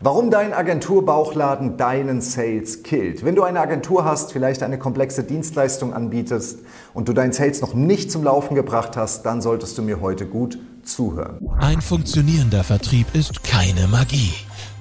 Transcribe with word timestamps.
Warum 0.00 0.30
dein 0.30 0.52
Agenturbauchladen 0.52 1.76
deinen 1.76 2.20
Sales 2.20 2.84
killt. 2.84 3.24
Wenn 3.24 3.34
du 3.34 3.42
eine 3.42 3.58
Agentur 3.58 4.04
hast, 4.04 4.30
vielleicht 4.30 4.62
eine 4.62 4.78
komplexe 4.78 5.24
Dienstleistung 5.24 5.92
anbietest 5.92 6.60
und 6.94 7.08
du 7.08 7.12
deinen 7.12 7.32
Sales 7.32 7.60
noch 7.62 7.74
nicht 7.74 8.12
zum 8.12 8.22
Laufen 8.22 8.54
gebracht 8.54 8.96
hast, 8.96 9.26
dann 9.26 9.42
solltest 9.42 9.76
du 9.76 9.82
mir 9.82 10.00
heute 10.00 10.26
gut 10.26 10.56
zuhören. 10.84 11.40
Ein 11.58 11.80
funktionierender 11.80 12.62
Vertrieb 12.62 13.12
ist 13.12 13.42
keine 13.42 13.88
Magie, 13.88 14.34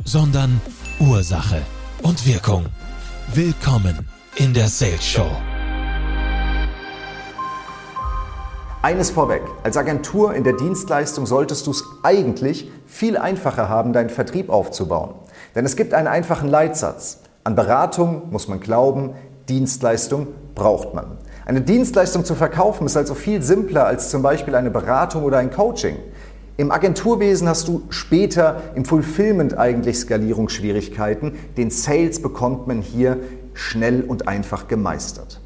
sondern 0.06 0.62
Ursache 1.00 1.64
und 2.04 2.28
Wirkung. 2.28 2.68
Willkommen 3.34 4.08
in 4.36 4.54
der 4.54 4.68
Sales 4.68 5.04
Show. 5.04 5.32
Eines 8.84 9.10
vorweg, 9.10 9.42
als 9.64 9.76
Agentur 9.76 10.36
in 10.36 10.44
der 10.44 10.54
Dienstleistung 10.54 11.26
solltest 11.26 11.66
du 11.66 11.72
es 11.72 11.84
eigentlich 12.04 12.72
viel 12.86 13.18
einfacher 13.18 13.70
haben, 13.70 13.92
deinen 13.92 14.12
Vertrieb 14.12 14.50
aufzubauen. 14.50 15.16
Denn 15.56 15.66
es 15.66 15.76
gibt 15.76 15.96
einen 15.96 16.08
einfachen 16.08 16.48
Leitsatz. 16.48 17.22
An 17.44 17.56
Beratung 17.56 18.30
muss 18.30 18.48
man 18.48 18.60
glauben, 18.60 19.16
Dienstleistung 19.50 20.28
braucht 20.54 20.94
man. 20.94 21.18
Eine 21.46 21.62
Dienstleistung 21.62 22.24
zu 22.24 22.36
verkaufen 22.36 22.86
ist 22.86 22.96
also 22.96 23.16
viel 23.16 23.42
simpler 23.42 23.88
als 23.88 24.10
zum 24.12 24.22
Beispiel 24.22 24.54
eine 24.54 24.70
Beratung 24.70 25.24
oder 25.24 25.40
ein 25.40 25.50
Coaching. 25.50 25.96
Im 26.58 26.72
Agenturwesen 26.72 27.50
hast 27.50 27.68
du 27.68 27.82
später 27.90 28.62
im 28.76 28.86
Fulfillment 28.86 29.58
eigentlich 29.58 29.98
Skalierungsschwierigkeiten. 29.98 31.34
Den 31.58 31.72
Sales 31.72 32.22
bekommt 32.22 32.68
man 32.68 32.82
hier 32.82 33.18
schnell 33.54 34.04
und 34.04 34.28
einfach 34.28 34.68
gemeistert. 34.68 35.42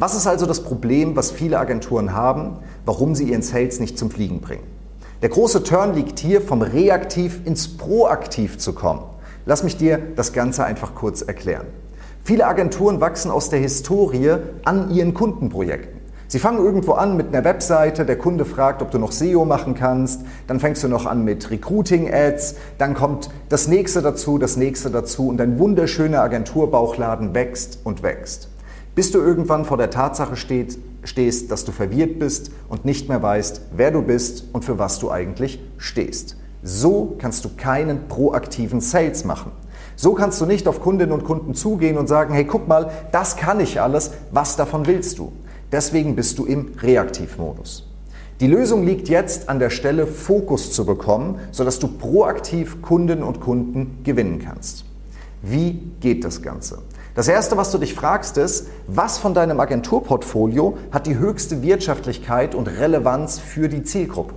Was 0.00 0.14
ist 0.14 0.28
also 0.28 0.46
das 0.46 0.62
Problem, 0.62 1.16
was 1.16 1.32
viele 1.32 1.58
Agenturen 1.58 2.12
haben, 2.12 2.58
warum 2.84 3.16
sie 3.16 3.30
ihren 3.30 3.42
Sales 3.42 3.80
nicht 3.80 3.98
zum 3.98 4.12
Fliegen 4.12 4.40
bringen? 4.40 4.62
Der 5.22 5.28
große 5.28 5.64
Turn 5.64 5.92
liegt 5.92 6.20
hier, 6.20 6.40
vom 6.40 6.62
Reaktiv 6.62 7.40
ins 7.44 7.76
Proaktiv 7.76 8.58
zu 8.58 8.74
kommen. 8.74 9.02
Lass 9.44 9.64
mich 9.64 9.76
dir 9.76 9.98
das 10.14 10.32
Ganze 10.32 10.64
einfach 10.64 10.94
kurz 10.94 11.22
erklären. 11.22 11.66
Viele 12.22 12.46
Agenturen 12.46 13.00
wachsen 13.00 13.32
aus 13.32 13.50
der 13.50 13.58
Historie 13.58 14.36
an 14.64 14.92
ihren 14.92 15.14
Kundenprojekten. 15.14 15.98
Sie 16.28 16.38
fangen 16.38 16.64
irgendwo 16.64 16.92
an 16.92 17.16
mit 17.16 17.34
einer 17.34 17.42
Webseite, 17.42 18.06
der 18.06 18.18
Kunde 18.18 18.44
fragt, 18.44 18.82
ob 18.82 18.92
du 18.92 19.00
noch 19.00 19.10
SEO 19.10 19.44
machen 19.46 19.74
kannst, 19.74 20.20
dann 20.46 20.60
fängst 20.60 20.84
du 20.84 20.88
noch 20.88 21.06
an 21.06 21.24
mit 21.24 21.50
Recruiting-Ads, 21.50 22.54
dann 22.78 22.94
kommt 22.94 23.30
das 23.48 23.66
nächste 23.66 24.00
dazu, 24.00 24.38
das 24.38 24.56
nächste 24.56 24.92
dazu 24.92 25.26
und 25.26 25.40
ein 25.40 25.58
wunderschöner 25.58 26.20
Agenturbauchladen 26.20 27.34
wächst 27.34 27.80
und 27.82 28.04
wächst 28.04 28.48
bis 28.98 29.12
du 29.12 29.20
irgendwann 29.20 29.64
vor 29.64 29.76
der 29.76 29.90
Tatsache 29.90 30.34
steht, 30.34 30.76
stehst, 31.04 31.52
dass 31.52 31.64
du 31.64 31.70
verwirrt 31.70 32.18
bist 32.18 32.50
und 32.68 32.84
nicht 32.84 33.08
mehr 33.08 33.22
weißt, 33.22 33.60
wer 33.76 33.92
du 33.92 34.02
bist 34.02 34.46
und 34.52 34.64
für 34.64 34.80
was 34.80 34.98
du 34.98 35.08
eigentlich 35.08 35.60
stehst. 35.76 36.34
So 36.64 37.14
kannst 37.16 37.44
du 37.44 37.50
keinen 37.56 38.08
proaktiven 38.08 38.80
Sales 38.80 39.24
machen. 39.24 39.52
So 39.94 40.14
kannst 40.14 40.40
du 40.40 40.46
nicht 40.46 40.66
auf 40.66 40.80
Kundinnen 40.80 41.12
und 41.12 41.22
Kunden 41.22 41.54
zugehen 41.54 41.96
und 41.96 42.08
sagen, 42.08 42.34
hey, 42.34 42.44
guck 42.44 42.66
mal, 42.66 42.90
das 43.12 43.36
kann 43.36 43.60
ich 43.60 43.80
alles, 43.80 44.10
was 44.32 44.56
davon 44.56 44.88
willst 44.88 45.20
du? 45.20 45.30
Deswegen 45.70 46.16
bist 46.16 46.36
du 46.40 46.44
im 46.44 46.72
Reaktivmodus. 46.82 47.86
Die 48.40 48.48
Lösung 48.48 48.84
liegt 48.84 49.08
jetzt 49.08 49.48
an 49.48 49.60
der 49.60 49.70
Stelle, 49.70 50.08
Fokus 50.08 50.72
zu 50.72 50.84
bekommen, 50.84 51.38
sodass 51.52 51.78
du 51.78 51.86
proaktiv 51.86 52.82
Kundinnen 52.82 53.22
und 53.22 53.40
Kunden 53.40 54.00
gewinnen 54.02 54.40
kannst. 54.44 54.84
Wie 55.40 55.82
geht 56.00 56.24
das 56.24 56.42
Ganze? 56.42 56.80
Das 57.18 57.26
Erste, 57.26 57.56
was 57.56 57.72
du 57.72 57.78
dich 57.78 57.94
fragst, 57.94 58.38
ist, 58.38 58.68
was 58.86 59.18
von 59.18 59.34
deinem 59.34 59.58
Agenturportfolio 59.58 60.78
hat 60.92 61.08
die 61.08 61.18
höchste 61.18 61.62
Wirtschaftlichkeit 61.62 62.54
und 62.54 62.68
Relevanz 62.68 63.40
für 63.40 63.68
die 63.68 63.82
Zielgruppe? 63.82 64.34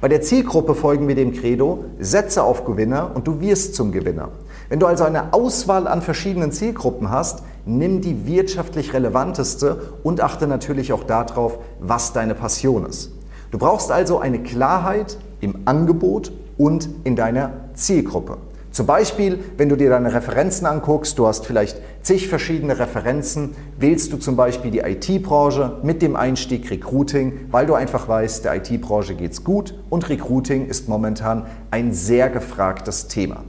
Bei 0.00 0.08
der 0.08 0.22
Zielgruppe 0.22 0.74
folgen 0.74 1.08
wir 1.08 1.14
dem 1.14 1.34
Credo, 1.34 1.84
setze 1.98 2.42
auf 2.42 2.64
Gewinner 2.64 3.10
und 3.12 3.26
du 3.26 3.40
wirst 3.40 3.74
zum 3.74 3.92
Gewinner. 3.92 4.30
Wenn 4.70 4.80
du 4.80 4.86
also 4.86 5.04
eine 5.04 5.34
Auswahl 5.34 5.86
an 5.86 6.00
verschiedenen 6.00 6.52
Zielgruppen 6.52 7.10
hast, 7.10 7.42
nimm 7.66 8.00
die 8.00 8.26
wirtschaftlich 8.26 8.94
relevanteste 8.94 9.92
und 10.02 10.22
achte 10.22 10.46
natürlich 10.46 10.94
auch 10.94 11.04
darauf, 11.04 11.58
was 11.80 12.14
deine 12.14 12.34
Passion 12.34 12.86
ist. 12.86 13.10
Du 13.50 13.58
brauchst 13.58 13.92
also 13.92 14.20
eine 14.20 14.38
Klarheit 14.38 15.18
im 15.42 15.54
Angebot 15.66 16.32
und 16.56 16.88
in 17.04 17.14
deiner 17.14 17.50
Zielgruppe. 17.74 18.38
Zum 18.76 18.84
Beispiel, 18.84 19.38
wenn 19.56 19.70
du 19.70 19.76
dir 19.76 19.88
deine 19.88 20.12
Referenzen 20.12 20.66
anguckst, 20.66 21.18
du 21.18 21.26
hast 21.26 21.46
vielleicht 21.46 21.80
zig 22.02 22.28
verschiedene 22.28 22.78
Referenzen, 22.78 23.56
wählst 23.78 24.12
du 24.12 24.18
zum 24.18 24.36
Beispiel 24.36 24.70
die 24.70 24.80
IT-Branche 24.80 25.78
mit 25.82 26.02
dem 26.02 26.14
Einstieg 26.14 26.70
Recruiting, 26.70 27.46
weil 27.50 27.64
du 27.64 27.72
einfach 27.72 28.06
weißt, 28.06 28.44
der 28.44 28.56
IT-Branche 28.56 29.14
geht's 29.14 29.44
gut 29.44 29.72
und 29.88 30.10
Recruiting 30.10 30.66
ist 30.66 30.90
momentan 30.90 31.46
ein 31.70 31.94
sehr 31.94 32.28
gefragtes 32.28 33.08
Thema. 33.08 33.44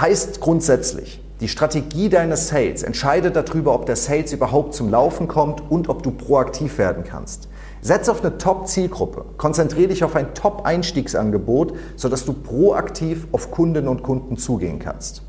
Heißt 0.00 0.40
grundsätzlich, 0.40 1.22
die 1.40 1.48
Strategie 1.48 2.08
deines 2.08 2.48
Sales 2.48 2.82
entscheidet 2.82 3.36
darüber, 3.36 3.74
ob 3.74 3.84
der 3.84 3.96
Sales 3.96 4.32
überhaupt 4.32 4.72
zum 4.72 4.90
Laufen 4.90 5.28
kommt 5.28 5.70
und 5.70 5.90
ob 5.90 6.02
du 6.02 6.10
proaktiv 6.10 6.78
werden 6.78 7.04
kannst. 7.04 7.48
Setz 7.82 8.08
auf 8.08 8.24
eine 8.24 8.38
Top-Zielgruppe. 8.38 9.26
Konzentriere 9.36 9.88
dich 9.88 10.02
auf 10.02 10.16
ein 10.16 10.32
Top-Einstiegsangebot, 10.32 11.74
sodass 11.94 12.24
du 12.24 12.32
proaktiv 12.32 13.26
auf 13.32 13.50
Kundinnen 13.50 13.88
und 13.88 14.02
Kunden 14.02 14.38
zugehen 14.38 14.78
kannst. 14.78 15.22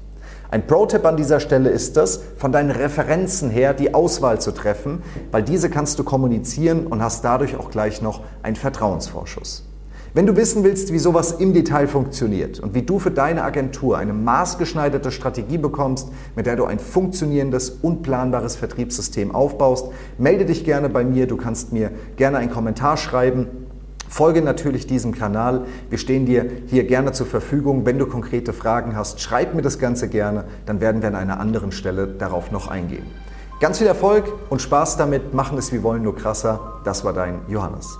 Ein 0.50 0.66
Pro-Tipp 0.66 1.04
an 1.04 1.18
dieser 1.18 1.42
Stelle 1.42 1.70
ist 1.70 1.98
es, 1.98 2.22
von 2.38 2.54
deinen 2.54 2.72
Referenzen 2.72 3.50
her 3.50 3.74
die 3.74 3.94
Auswahl 3.94 4.40
zu 4.40 4.52
treffen, 4.54 5.04
weil 5.32 5.44
diese 5.44 5.70
kannst 5.70 6.00
du 6.00 6.06
kommunizieren 6.06 6.88
und 6.88 7.04
hast 7.04 7.26
dadurch 7.26 7.58
auch 7.58 7.70
gleich 7.70 8.02
noch 8.02 8.22
einen 8.44 8.56
Vertrauensvorschuss. 8.56 9.66
Wenn 10.14 10.26
du 10.26 10.36
wissen 10.36 10.64
willst, 10.64 10.94
wie 10.94 11.00
sowas 11.00 11.34
im 11.34 11.54
Detail 11.54 11.88
funktioniert 11.88 12.60
und 12.60 12.74
wie 12.74 12.82
du 12.82 12.98
für 12.98 13.12
deine 13.12 13.44
Agentur 13.44 13.98
eine 13.98 14.14
maßgeschneiderte 14.14 15.12
Strategie 15.12 15.58
bekommst, 15.58 16.10
mit 16.36 16.46
der 16.46 16.56
du 16.56 16.66
ein 16.66 16.80
funktionierendes 16.80 17.70
und 17.82 18.04
planbares 18.04 18.56
Vertriebssystem 18.56 19.36
aufbaust, 19.36 19.92
melde 20.18 20.46
dich 20.46 20.64
gerne 20.64 20.90
bei 20.90 21.04
mir. 21.04 21.28
Du 21.28 21.38
kannst 21.38 21.74
mir 21.74 21.92
gerne 22.16 22.38
einen 22.38 22.52
Kommentar 22.52 22.98
schreiben. 22.98 23.48
Folge 24.10 24.42
natürlich 24.42 24.88
diesem 24.88 25.14
Kanal. 25.14 25.66
Wir 25.90 25.98
stehen 25.98 26.26
dir 26.26 26.46
hier 26.68 26.86
gerne 26.86 27.12
zur 27.12 27.28
Verfügung. 27.28 27.86
Wenn 27.86 28.00
du 28.00 28.06
konkrete 28.06 28.54
Fragen 28.54 28.96
hast, 28.96 29.20
schreib 29.20 29.54
mir 29.54 29.62
das 29.62 29.80
Ganze 29.80 30.08
gerne. 30.08 30.46
Dann 30.66 30.80
werden 30.80 31.02
wir 31.02 31.10
an 31.10 31.16
einer 31.16 31.40
anderen 31.40 31.74
Stelle 31.74 32.08
darauf 32.08 32.52
noch 32.52 32.70
eingehen. 32.70 33.06
Ganz 33.60 33.80
viel 33.80 33.88
Erfolg 33.88 34.26
und 34.50 34.62
Spaß 34.62 34.98
damit. 34.98 35.34
Machen 35.34 35.58
es 35.58 35.74
wie 35.74 35.84
wollen, 35.84 36.04
nur 36.04 36.16
krasser. 36.16 36.80
Das 36.86 37.04
war 37.04 37.12
dein 37.12 37.42
Johannes. 37.50 38.00